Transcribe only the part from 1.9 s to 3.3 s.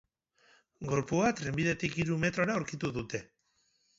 hiru metrora aurkitu dute.